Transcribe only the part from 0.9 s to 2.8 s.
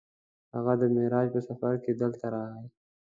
معراج په سفر کې دلته راغی.